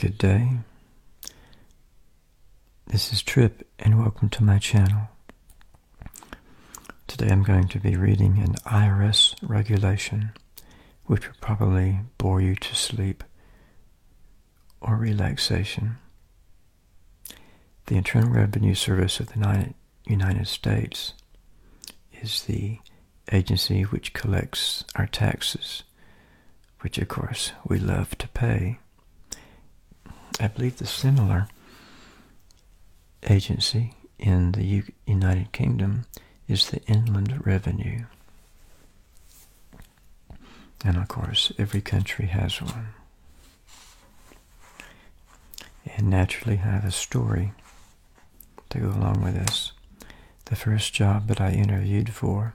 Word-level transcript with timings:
Good 0.00 0.16
day. 0.16 0.48
This 2.86 3.12
is 3.12 3.22
Trip, 3.22 3.68
and 3.78 3.98
welcome 3.98 4.30
to 4.30 4.42
my 4.42 4.58
channel. 4.58 5.10
Today 7.06 7.28
I'm 7.28 7.42
going 7.42 7.68
to 7.68 7.78
be 7.78 7.96
reading 7.96 8.38
an 8.38 8.54
IRS 8.64 9.34
regulation, 9.42 10.30
which 11.04 11.28
will 11.28 11.36
probably 11.42 11.98
bore 12.16 12.40
you 12.40 12.54
to 12.54 12.74
sleep 12.74 13.22
or 14.80 14.96
relaxation. 14.96 15.98
The 17.84 17.96
Internal 17.96 18.30
Revenue 18.30 18.74
Service 18.74 19.20
of 19.20 19.26
the 19.26 19.74
United 20.06 20.48
States 20.48 21.12
is 22.22 22.44
the 22.44 22.78
agency 23.30 23.82
which 23.82 24.14
collects 24.14 24.82
our 24.94 25.06
taxes, 25.06 25.82
which 26.80 26.96
of 26.96 27.08
course 27.08 27.52
we 27.66 27.78
love 27.78 28.16
to 28.16 28.28
pay. 28.28 28.78
I 30.40 30.48
believe 30.48 30.78
the 30.78 30.86
similar 30.86 31.48
agency 33.28 33.92
in 34.18 34.52
the 34.52 34.64
U 34.64 34.82
United 35.06 35.52
Kingdom 35.52 36.06
is 36.48 36.70
the 36.70 36.82
Inland 36.84 37.44
Revenue. 37.46 38.04
And 40.82 40.96
of 40.96 41.08
course, 41.08 41.52
every 41.58 41.82
country 41.82 42.26
has 42.26 42.62
one. 42.62 42.88
And 45.84 46.08
naturally, 46.08 46.56
I 46.56 46.68
have 46.68 46.84
a 46.86 46.90
story 46.90 47.52
to 48.70 48.78
go 48.78 48.88
along 48.88 49.22
with 49.22 49.34
this. 49.34 49.72
The 50.46 50.56
first 50.56 50.94
job 50.94 51.26
that 51.26 51.40
I 51.40 51.52
interviewed 51.52 52.14
for 52.14 52.54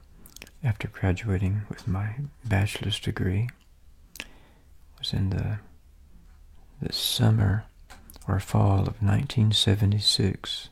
after 0.63 0.87
graduating 0.87 1.61
with 1.69 1.87
my 1.87 2.15
bachelor's 2.43 2.99
degree 2.99 3.49
was 4.97 5.13
in 5.13 5.29
the, 5.29 5.59
the 6.81 6.91
summer 6.91 7.65
or 8.27 8.39
fall 8.39 8.79
of 8.81 9.01
1976, 9.01 10.69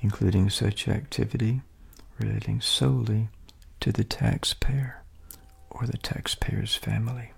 including 0.00 0.48
such 0.48 0.86
activity 0.88 1.60
relating 2.18 2.60
solely 2.60 3.28
to 3.80 3.90
the 3.90 4.04
taxpayer 4.04 5.02
or 5.70 5.86
the 5.86 5.98
taxpayer's 5.98 6.76
family. 6.76 7.32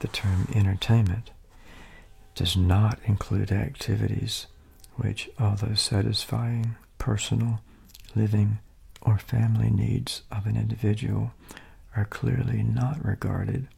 The 0.00 0.08
term 0.08 0.48
entertainment 0.54 1.30
does 2.34 2.56
not 2.56 2.98
include 3.04 3.50
activities 3.50 4.46
which, 4.96 5.28
although 5.38 5.74
satisfying 5.74 6.76
personal, 6.98 7.60
living, 8.14 8.58
or 9.02 9.18
family 9.18 9.70
needs 9.70 10.22
of 10.30 10.46
an 10.46 10.56
individual, 10.56 11.32
are 11.96 12.04
clearly 12.04 12.62
not 12.62 13.04
regarded 13.04 13.68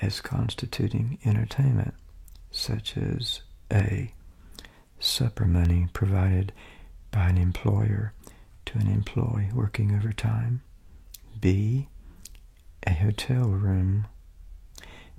as 0.00 0.20
constituting 0.20 1.18
entertainment, 1.24 1.94
such 2.50 2.96
as 2.96 3.42
a 3.72 4.12
supper 4.98 5.44
money 5.44 5.88
provided 5.92 6.52
by 7.10 7.28
an 7.28 7.38
employer 7.38 8.12
to 8.66 8.78
an 8.78 8.88
employee 8.88 9.50
working 9.54 9.94
overtime, 9.94 10.62
b 11.40 11.88
a 12.86 12.92
hotel 12.94 13.44
room 13.48 14.06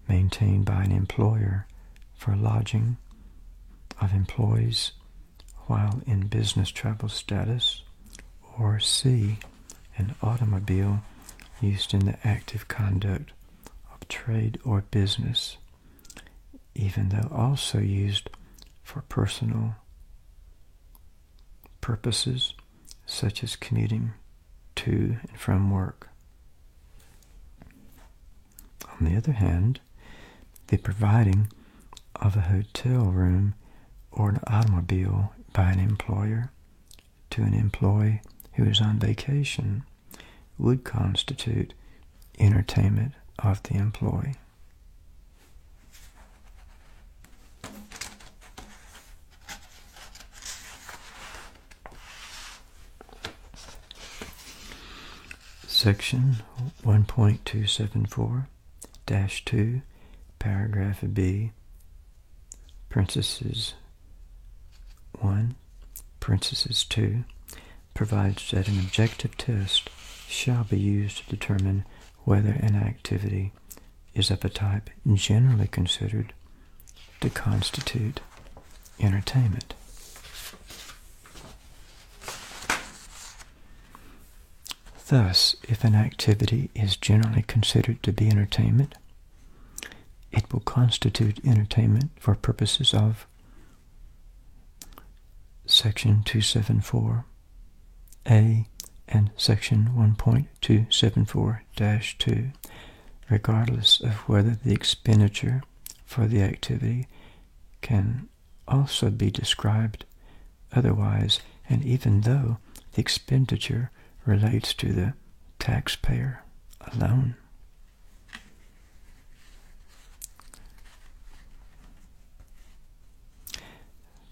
maintained 0.08 0.66
by 0.66 0.84
an 0.84 0.92
employer 0.92 1.68
for 2.16 2.36
lodging 2.36 2.98
of 4.02 4.14
employees 4.14 4.92
while 5.68 6.02
in 6.06 6.28
business 6.28 6.70
travel 6.70 7.10
status, 7.10 7.84
or 8.60 8.80
C, 8.80 9.38
an 9.98 10.16
automobile 10.22 11.02
used 11.62 11.94
in 11.94 12.06
the 12.06 12.18
active 12.28 12.68
conduct 12.68 13.32
of 13.94 14.08
trade 14.08 14.60
or 14.66 14.82
business, 14.92 15.58
even 16.76 17.10
though 17.10 17.30
also 17.32 17.80
used 17.80 18.30
for 18.84 19.02
personal 19.02 19.76
purposes 21.82 22.54
such 23.06 23.44
as 23.44 23.56
commuting 23.56 24.14
to 24.76 25.18
and 25.28 25.40
from 25.40 25.72
work. 25.72 26.10
On 29.00 29.06
the 29.06 29.16
other 29.16 29.34
hand, 29.34 29.80
the 30.74 30.80
providing 30.80 31.48
of 32.16 32.36
a 32.36 32.42
hotel 32.42 33.04
room 33.04 33.54
or 34.12 34.30
an 34.30 34.40
automobile 34.48 35.32
by 35.54 35.72
an 35.72 35.80
employer 35.80 36.52
to 37.30 37.44
an 37.44 37.54
employee 37.54 38.20
who 38.54 38.64
is 38.64 38.82
on 38.82 38.98
vacation 38.98 39.84
would 40.58 40.84
constitute 40.84 41.76
entertainment 42.40 43.12
of 43.38 43.62
the 43.62 43.76
employee. 43.76 44.34
Section 55.68 56.38
1.274-2 56.84 59.84
paragraph 60.44 61.02
B, 61.14 61.54
parenthesis 62.90 63.76
1, 65.18 65.56
parenthesis 66.20 66.84
2, 66.84 67.24
provides 67.94 68.52
that 68.52 68.68
an 68.68 68.78
objective 68.78 69.38
test 69.38 69.90
shall 70.28 70.66
be 70.66 70.78
used 70.78 71.20
to 71.20 71.30
determine 71.30 71.86
whether 72.26 72.50
an 72.50 72.76
activity 72.76 73.54
is 74.14 74.30
of 74.30 74.44
a 74.44 74.50
type 74.50 74.90
generally 75.14 75.68
considered 75.68 76.34
to 77.22 77.30
constitute 77.30 78.20
entertainment. 79.00 79.74
Thus, 85.08 85.56
if 85.70 85.86
an 85.86 85.96
activity 85.96 86.70
is 86.76 86.98
generally 86.98 87.44
considered 87.44 88.04
to 88.04 88.12
be 88.12 88.28
entertainment, 88.28 88.96
it 90.44 90.54
will 90.54 90.62
constitute 90.62 91.44
entertainment 91.46 92.12
for 92.20 92.36
purposes 92.36 92.94
of 92.94 93.26
Section 95.66 96.24
274A 96.26 97.24
and 99.08 99.32
Section 99.38 99.92
1.274-2, 99.96 102.54
regardless 103.30 104.02
of 104.02 104.14
whether 104.28 104.58
the 104.64 104.74
expenditure 104.74 105.64
for 106.06 106.28
the 106.28 106.42
activity 106.42 107.08
can 107.82 108.28
also 108.68 109.10
be 109.10 109.32
described 109.32 110.04
otherwise, 110.74 111.40
and 111.70 111.84
even 111.84 112.22
though 112.22 112.58
the 112.94 113.02
expenditure 113.02 113.92
relates 114.26 114.74
to 114.74 114.94
the 114.94 115.14
taxpayer 115.60 116.42
alone. 116.94 117.36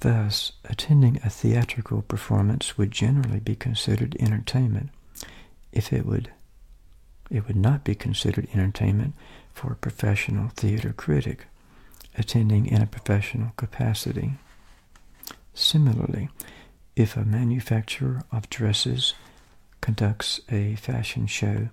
Thus, 0.01 0.53
attending 0.65 1.17
a 1.17 1.29
theatrical 1.29 2.01
performance 2.01 2.75
would 2.75 2.91
generally 2.91 3.39
be 3.39 3.55
considered 3.55 4.17
entertainment 4.19 4.89
if 5.71 5.93
it 5.93 6.05
would 6.05 6.31
it 7.29 7.47
would 7.47 7.55
not 7.55 7.83
be 7.85 7.95
considered 7.95 8.47
entertainment 8.53 9.13
for 9.53 9.71
a 9.71 9.75
professional 9.75 10.49
theater 10.49 10.91
critic 10.91 11.45
attending 12.17 12.65
in 12.65 12.81
a 12.81 12.87
professional 12.87 13.53
capacity. 13.55 14.33
Similarly, 15.53 16.29
if 16.95 17.15
a 17.15 17.23
manufacturer 17.23 18.23
of 18.31 18.49
dresses 18.49 19.13
conducts 19.79 20.41
a 20.49 20.75
fashion 20.75 21.27
show 21.27 21.69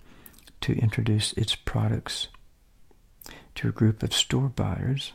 to 0.61 0.75
introduce 0.75 1.33
its 1.33 1.55
products 1.57 2.29
to 3.57 3.69
a 3.69 3.73
group 3.73 4.03
of 4.03 4.15
store 4.15 4.49
buyers, 4.49 5.13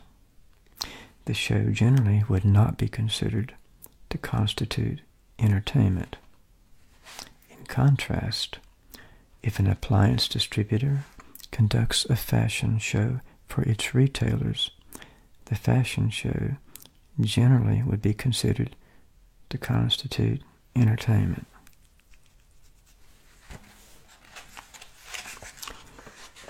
the 1.26 1.34
show 1.34 1.70
generally 1.70 2.24
would 2.28 2.44
not 2.44 2.76
be 2.76 2.88
considered 2.88 3.54
to 4.10 4.18
constitute 4.18 5.00
entertainment. 5.38 6.16
In 7.50 7.64
contrast, 7.66 8.58
if 9.42 9.58
an 9.58 9.66
appliance 9.66 10.28
distributor 10.28 11.04
conducts 11.50 12.04
a 12.06 12.16
fashion 12.16 12.78
show 12.78 13.20
for 13.46 13.62
its 13.62 13.94
retailers, 13.94 14.70
the 15.46 15.54
fashion 15.54 16.10
show 16.10 16.56
generally 17.20 17.82
would 17.82 18.02
be 18.02 18.14
considered 18.14 18.74
to 19.50 19.58
constitute 19.58 20.42
entertainment. 20.74 21.46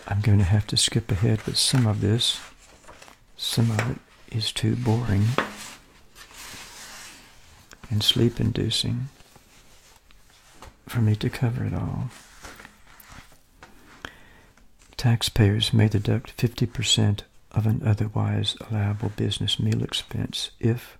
I'm 0.07 0.21
going 0.21 0.39
to 0.39 0.45
have 0.45 0.67
to 0.69 0.77
skip 0.77 1.11
ahead 1.11 1.43
with 1.43 1.57
some 1.57 1.87
of 1.87 2.01
this. 2.01 2.41
Some 3.37 3.71
of 3.71 3.91
it 3.91 3.99
is 4.35 4.53
too 4.53 4.77
boring 4.77 5.25
and 7.91 8.03
sleep 8.03 8.41
inducing 8.41 9.09
for 10.89 11.01
me 11.01 11.15
to 11.17 11.31
cover 11.31 11.65
it 11.65 11.73
all. 11.73 12.11
Taxpayers 14.97 15.73
may 15.73 15.89
deduct 15.89 16.37
50% 16.37 17.21
of 17.53 17.67
an 17.67 17.83
otherwise 17.85 18.57
allowable 18.69 19.11
business 19.11 19.61
meal 19.61 19.83
expense 19.83 20.51
if 20.59 20.99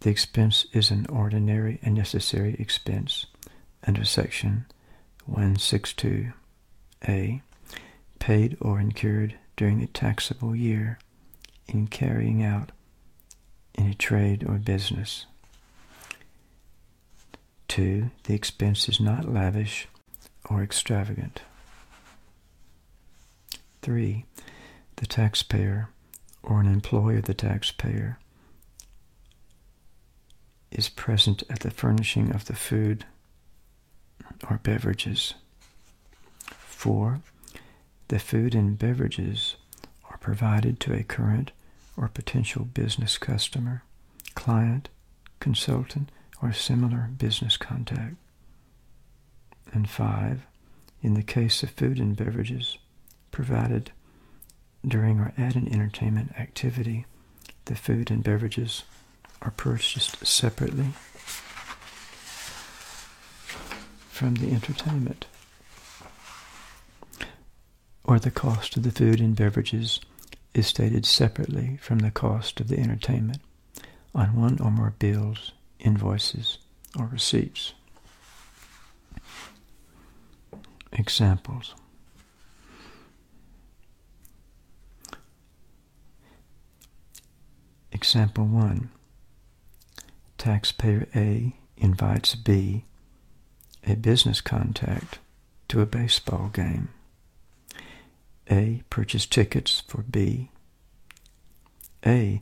the 0.00 0.10
expense 0.10 0.66
is 0.72 0.90
an 0.90 1.06
ordinary 1.06 1.80
and 1.82 1.96
necessary 1.96 2.54
expense 2.58 3.26
under 3.86 4.04
Section 4.04 4.66
162A, 5.28 7.40
paid 8.18 8.56
or 8.60 8.78
incurred 8.78 9.34
during 9.56 9.80
the 9.80 9.86
taxable 9.88 10.54
year 10.54 10.98
in 11.68 11.86
carrying 11.86 12.42
out 12.42 12.72
any 13.76 13.94
trade 13.94 14.44
or 14.48 14.54
business. 14.54 15.26
Two, 17.68 18.10
the 18.24 18.34
expense 18.34 18.88
is 18.88 18.98
not 18.98 19.32
lavish 19.32 19.86
or 20.48 20.62
extravagant. 20.62 21.42
Three, 23.82 24.24
the 24.96 25.06
taxpayer 25.06 25.90
or 26.42 26.60
an 26.60 26.66
employee 26.66 27.18
of 27.18 27.24
the 27.24 27.34
taxpayer 27.34 28.18
is 30.70 30.88
present 30.88 31.42
at 31.48 31.60
the 31.60 31.70
furnishing 31.70 32.34
of 32.34 32.46
the 32.46 32.56
food 32.56 33.04
or 34.50 34.60
beverages. 34.62 35.34
Four, 36.50 37.20
the 38.08 38.18
food 38.18 38.54
and 38.54 38.78
beverages 38.78 39.56
are 40.10 40.18
provided 40.18 40.80
to 40.80 40.94
a 40.94 41.02
current 41.02 41.52
or 41.98 42.08
potential 42.08 42.64
business 42.64 43.18
customer, 43.18 43.82
client, 44.34 44.88
consultant, 45.40 46.10
or 46.40 46.52
similar 46.52 47.10
business 47.18 47.56
contact. 47.56 48.14
And 49.72 49.90
five, 49.90 50.46
in 51.02 51.14
the 51.14 51.22
case 51.24 51.62
of 51.62 51.70
food 51.70 51.98
and 51.98 52.16
beverages 52.16 52.78
provided 53.32 53.90
during 54.86 55.18
or 55.18 55.32
at 55.36 55.56
an 55.56 55.72
entertainment 55.72 56.32
activity, 56.38 57.04
the 57.64 57.74
food 57.74 58.10
and 58.10 58.22
beverages 58.22 58.84
are 59.42 59.50
purchased 59.50 60.24
separately 60.24 60.90
from 64.08 64.36
the 64.36 64.52
entertainment, 64.52 65.26
or 68.04 68.18
the 68.18 68.30
cost 68.30 68.76
of 68.76 68.82
the 68.84 68.90
food 68.90 69.20
and 69.20 69.36
beverages 69.36 70.00
is 70.58 70.66
stated 70.66 71.06
separately 71.06 71.78
from 71.80 72.00
the 72.00 72.10
cost 72.10 72.58
of 72.58 72.66
the 72.66 72.78
entertainment 72.78 73.40
on 74.12 74.34
one 74.34 74.58
or 74.60 74.72
more 74.72 74.92
bills, 74.98 75.52
invoices, 75.78 76.58
or 76.98 77.06
receipts. 77.06 77.74
Examples. 80.92 81.76
Example 87.92 88.44
1. 88.44 88.90
Taxpayer 90.38 91.06
A 91.14 91.54
invites 91.76 92.34
B, 92.34 92.84
a 93.86 93.94
business 93.94 94.40
contact, 94.40 95.20
to 95.68 95.80
a 95.80 95.86
baseball 95.86 96.50
game. 96.52 96.88
A 98.50 98.82
purchased 98.90 99.32
tickets 99.32 99.82
for 99.86 100.02
B. 100.02 100.50
A 102.06 102.40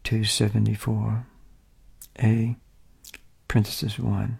274 0.08 1.26
A 2.24 2.56
parenthesis 3.50 4.00
1 4.00 4.38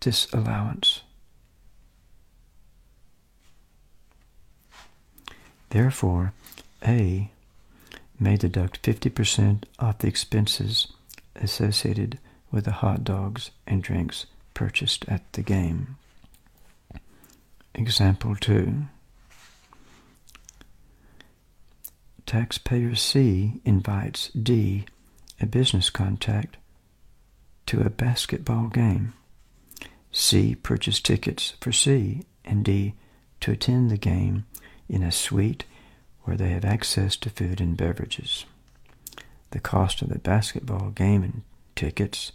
disallowance. 0.00 1.02
Therefore, 5.68 6.32
A 6.82 7.30
may 8.18 8.36
deduct 8.38 8.82
50% 8.82 9.64
off 9.78 9.98
the 9.98 10.08
expenses 10.08 10.88
associated 11.36 12.18
with 12.50 12.64
the 12.64 12.72
hot 12.80 13.04
dogs 13.04 13.50
and 13.66 13.82
drinks 13.82 14.24
purchased 14.54 15.04
at 15.06 15.30
the 15.34 15.42
game. 15.42 15.96
Example 17.74 18.34
2 18.34 18.86
Taxpayer 22.28 22.94
C 22.94 23.62
invites 23.64 24.28
D, 24.28 24.84
a 25.40 25.46
business 25.46 25.88
contact, 25.88 26.58
to 27.64 27.80
a 27.80 27.88
basketball 27.88 28.66
game. 28.66 29.14
C. 30.12 30.54
Purchase 30.54 31.00
tickets 31.00 31.54
for 31.58 31.72
C. 31.72 32.24
And 32.44 32.62
D. 32.62 32.92
To 33.40 33.52
attend 33.52 33.90
the 33.90 33.96
game 33.96 34.44
in 34.90 35.02
a 35.02 35.10
suite 35.10 35.64
where 36.24 36.36
they 36.36 36.50
have 36.50 36.66
access 36.66 37.16
to 37.16 37.30
food 37.30 37.62
and 37.62 37.78
beverages. 37.78 38.44
The 39.52 39.60
cost 39.60 40.02
of 40.02 40.10
the 40.10 40.18
basketball 40.18 40.90
game 40.90 41.22
and 41.22 41.42
tickets, 41.76 42.32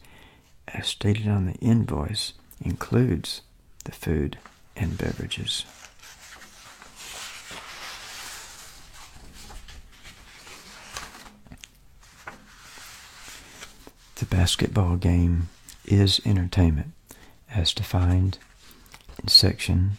as 0.70 0.88
stated 0.88 1.28
on 1.28 1.46
the 1.46 1.60
invoice, 1.60 2.34
includes 2.60 3.42
the 3.84 3.92
food 3.92 4.40
and 4.76 4.98
beverages. 4.98 5.66
The 14.24 14.38
basketball 14.38 14.96
game 14.96 15.50
is 15.84 16.22
entertainment 16.26 16.94
as 17.54 17.74
defined 17.74 18.38
in 19.22 19.28
section 19.28 19.98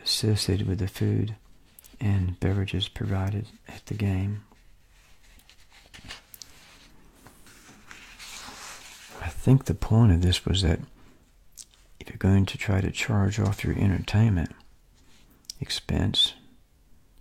associated 0.03 0.67
with 0.67 0.81
the 0.81 0.89
food 0.89 1.37
and 2.01 2.41
beverages 2.41 2.89
provided 2.89 3.47
at 3.69 3.87
the 3.87 3.95
game. 3.95 4.43
I 9.23 9.29
think 9.29 9.67
the 9.67 9.75
point 9.75 10.11
of 10.11 10.21
this 10.21 10.45
was 10.45 10.63
that 10.63 10.81
if 12.01 12.09
you're 12.09 12.19
going 12.19 12.47
to 12.47 12.59
try 12.59 12.81
to 12.81 12.91
charge 12.91 13.39
off 13.39 13.63
your 13.63 13.79
entertainment 13.79 14.51
expense, 15.61 16.35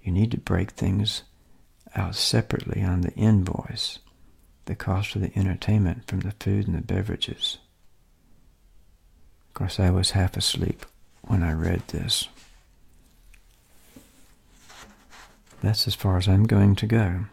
you 0.03 0.11
need 0.11 0.31
to 0.31 0.37
break 0.37 0.71
things 0.71 1.23
out 1.95 2.15
separately 2.15 2.83
on 2.83 3.01
the 3.01 3.13
invoice, 3.13 3.99
the 4.65 4.75
cost 4.75 5.15
of 5.15 5.21
the 5.21 5.31
entertainment 5.37 6.07
from 6.07 6.19
the 6.21 6.31
food 6.39 6.67
and 6.67 6.75
the 6.75 6.81
beverages. 6.81 7.57
Of 9.47 9.53
course, 9.53 9.79
I 9.79 9.89
was 9.89 10.11
half 10.11 10.35
asleep 10.35 10.85
when 11.21 11.43
I 11.43 11.53
read 11.53 11.87
this. 11.87 12.27
That's 15.61 15.87
as 15.87 15.95
far 15.95 16.17
as 16.17 16.27
I'm 16.27 16.43
going 16.43 16.75
to 16.75 16.87
go, 16.87 17.25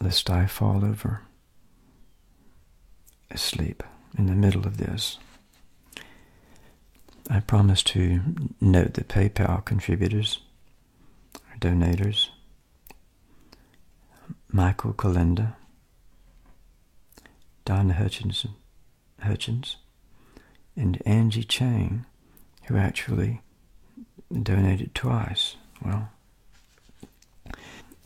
lest 0.00 0.28
I 0.28 0.46
fall 0.46 0.84
over 0.84 1.22
asleep 3.30 3.82
in 4.18 4.26
the 4.26 4.34
middle 4.34 4.66
of 4.66 4.76
this. 4.76 5.18
I 7.30 7.40
promise 7.40 7.82
to 7.84 8.20
note 8.60 8.94
the 8.94 9.04
PayPal 9.04 9.64
contributors, 9.64 10.40
or 10.40 10.49
donators, 11.60 12.28
Michael 14.50 14.94
Kalinda, 14.94 15.54
Donna 17.64 17.92
Hutchinson, 17.92 18.54
Hutchins, 19.20 19.76
and 20.74 21.00
Angie 21.04 21.44
Chang, 21.44 22.06
who 22.64 22.76
actually 22.76 23.42
donated 24.42 24.94
twice. 24.94 25.56
Well, 25.84 26.10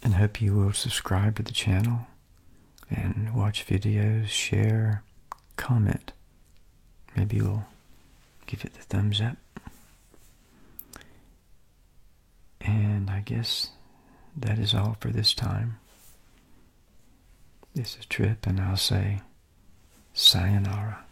and 0.03 0.15
hope 0.15 0.41
you 0.41 0.55
will 0.55 0.73
subscribe 0.73 1.37
to 1.37 1.43
the 1.43 1.53
channel 1.53 2.07
and 2.91 3.35
watch 3.35 3.67
videos, 3.67 4.27
share, 4.27 5.03
comment. 5.57 6.13
Maybe 7.17 7.37
you'll 7.37 7.65
give 8.47 8.65
it 8.65 8.75
the 8.75 8.83
thumbs 8.83 9.21
up. 9.21 9.37
And 12.65 13.11
I 13.11 13.21
guess 13.21 13.71
that 14.37 14.59
is 14.59 14.75
all 14.75 14.97
for 15.01 15.11
this 15.11 15.35
time. 15.35 15.79
This 17.75 17.97
is 17.99 18.07
Trip, 18.07 18.47
and 18.47 18.61
I'll 18.61 18.77
say 18.77 19.21
sayonara. 20.13 21.04